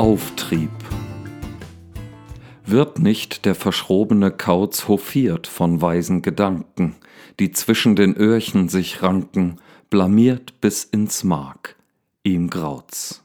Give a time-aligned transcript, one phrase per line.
[0.00, 0.70] Auftrieb.
[2.64, 6.96] Wird nicht der verschrobene Kauz hofiert von weisen Gedanken,
[7.38, 9.60] die zwischen den Öhrchen sich ranken,
[9.90, 11.76] blamiert bis ins Mark,
[12.22, 13.22] ihm graut's.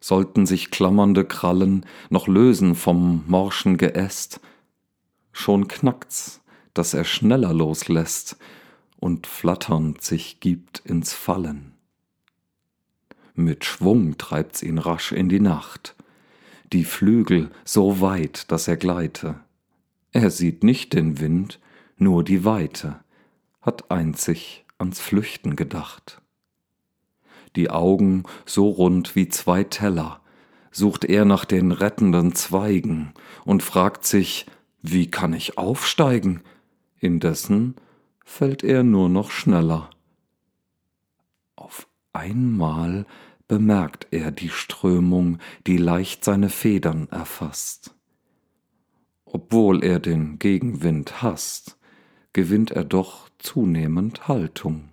[0.00, 4.40] Sollten sich klammernde Krallen noch lösen vom morschen Geäst,
[5.30, 6.40] schon knackt's,
[6.74, 8.38] dass er schneller loslässt
[8.98, 11.71] und flatternd sich gibt ins Fallen.
[13.34, 15.94] Mit Schwung treibt's ihn rasch in die Nacht,
[16.72, 19.40] die Flügel so weit, dass er gleite.
[20.12, 21.58] Er sieht nicht den Wind,
[21.96, 23.00] nur die Weite,
[23.62, 26.20] hat einzig ans Flüchten gedacht.
[27.56, 30.20] Die Augen so rund wie zwei Teller,
[30.70, 33.12] sucht er nach den rettenden Zweigen
[33.44, 34.46] und fragt sich,
[34.80, 36.42] wie kann ich aufsteigen?
[36.98, 37.76] Indessen
[38.24, 39.90] fällt er nur noch schneller.
[41.56, 43.06] Auf einmal
[43.48, 47.94] bemerkt er die Strömung, die leicht seine Federn erfasst.
[49.24, 51.78] Obwohl er den Gegenwind hasst,
[52.32, 54.88] gewinnt er doch zunehmend Haltung.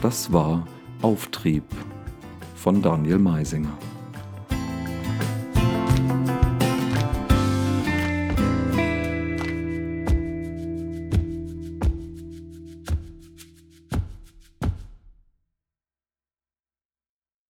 [0.00, 0.66] Das war
[1.00, 1.64] Auftrieb
[2.56, 3.78] von Daniel Meisinger.